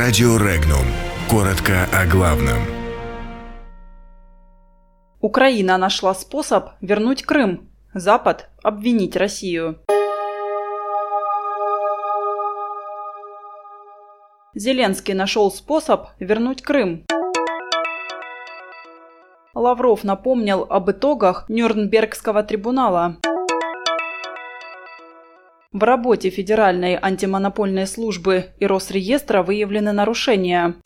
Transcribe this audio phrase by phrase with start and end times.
[0.00, 0.84] Радио Регнум.
[1.28, 2.58] Коротко о главном.
[5.20, 7.68] Украина нашла способ вернуть Крым.
[7.94, 9.80] Запад обвинить Россию.
[14.54, 17.04] Зеленский нашел способ вернуть Крым.
[19.52, 23.16] Лавров напомнил об итогах Нюрнбергского трибунала.
[25.70, 30.76] В работе Федеральной антимонопольной службы и Росреестра выявлены нарушения.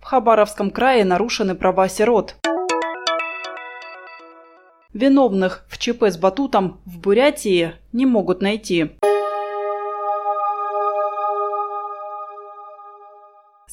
[0.00, 2.36] В Хабаровском крае нарушены права сирот.
[4.94, 8.92] Виновных в ЧП с батутом в Бурятии не могут найти.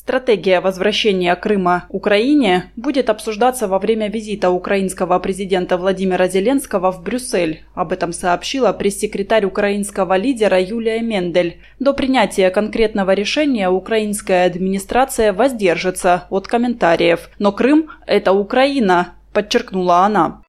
[0.07, 7.65] Стратегия возвращения Крыма Украине будет обсуждаться во время визита украинского президента Владимира Зеленского в Брюссель.
[7.73, 11.57] Об этом сообщила пресс-секретарь украинского лидера Юлия Мендель.
[11.79, 17.29] До принятия конкретного решения украинская администрация воздержится от комментариев.
[17.37, 20.41] Но Крым– это Украина, подчеркнула она.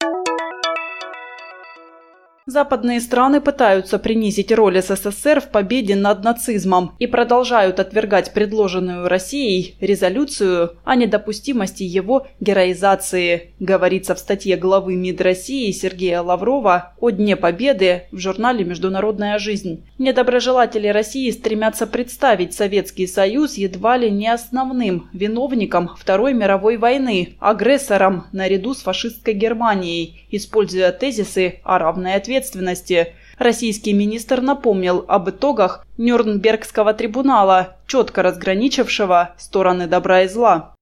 [2.48, 9.74] Западные страны пытаются принизить роль СССР в победе над нацизмом и продолжают отвергать предложенную Россией
[9.80, 17.36] резолюцию о недопустимости его героизации, говорится в статье главы МИД России Сергея Лаврова о Дне
[17.36, 19.84] Победы в журнале «Международная жизнь».
[19.98, 28.24] Недоброжелатели России стремятся представить Советский Союз едва ли не основным виновником Второй мировой войны, агрессором
[28.32, 33.14] наряду с фашистской Германией, используя тезисы о равной ответственности ответственности.
[33.38, 40.74] Российский министр напомнил об итогах Нюрнбергского трибунала, четко разграничившего стороны добра и зла.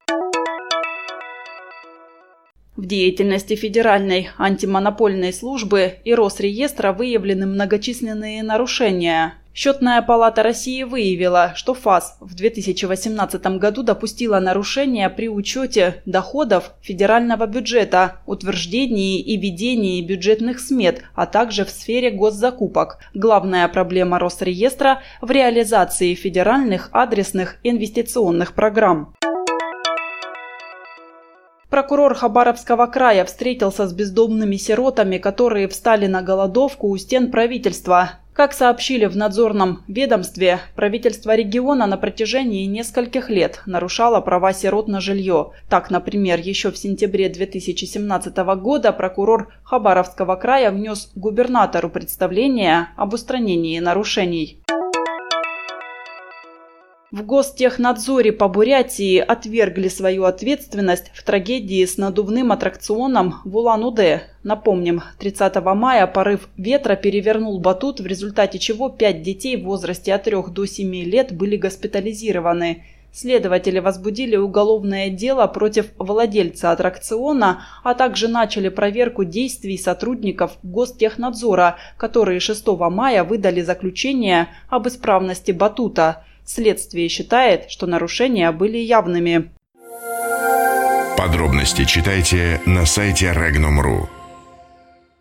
[2.76, 9.34] В деятельности Федеральной антимонопольной службы и Росреестра выявлены многочисленные нарушения.
[9.56, 17.46] Счетная палата России выявила, что ФАС в 2018 году допустила нарушения при учете доходов федерального
[17.46, 22.98] бюджета, утверждении и ведении бюджетных смет, а также в сфере госзакупок.
[23.14, 29.14] Главная проблема Росреестра в реализации федеральных адресных инвестиционных программ.
[31.70, 38.20] Прокурор Хабаровского края встретился с бездомными сиротами, которые встали на голодовку у стен правительства.
[38.36, 45.00] Как сообщили в надзорном ведомстве, правительство региона на протяжении нескольких лет нарушало права сирот на
[45.00, 45.52] жилье.
[45.70, 53.78] Так, например, еще в сентябре 2017 года прокурор Хабаровского края внес губернатору представление об устранении
[53.78, 54.60] нарушений.
[57.12, 64.22] В Гостехнадзоре по Бурятии отвергли свою ответственность в трагедии с надувным аттракционом в Улан-Удэ.
[64.42, 70.24] Напомним, 30 мая порыв ветра перевернул батут, в результате чего пять детей в возрасте от
[70.24, 72.82] 3 до 7 лет были госпитализированы.
[73.12, 82.40] Следователи возбудили уголовное дело против владельца аттракциона, а также начали проверку действий сотрудников Гостехнадзора, которые
[82.40, 86.24] 6 мая выдали заключение об исправности батута.
[86.46, 89.50] Следствие считает, что нарушения были явными.
[91.18, 94.08] Подробности читайте на сайте Regnum.ru.